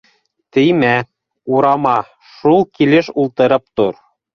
[0.57, 0.93] —Теймә,
[1.59, 1.95] урама,
[2.41, 4.07] шул килеш ултырып тор.